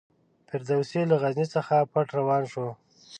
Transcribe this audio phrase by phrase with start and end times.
[0.47, 2.67] فردوسي له غزني څخه پټ روان شو.